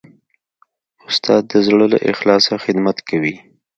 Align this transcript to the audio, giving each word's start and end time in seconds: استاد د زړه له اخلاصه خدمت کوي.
استاد 1.09 1.41
د 1.51 1.53
زړه 1.67 1.85
له 1.93 1.99
اخلاصه 2.11 2.53
خدمت 2.63 2.97
کوي. 3.09 3.35